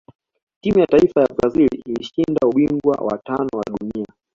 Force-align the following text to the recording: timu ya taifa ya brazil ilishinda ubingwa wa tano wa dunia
timu 0.61 0.79
ya 0.79 0.87
taifa 0.87 1.21
ya 1.21 1.27
brazil 1.37 1.67
ilishinda 1.85 2.47
ubingwa 2.47 2.93
wa 2.97 3.17
tano 3.17 3.49
wa 3.53 3.63
dunia 3.63 4.05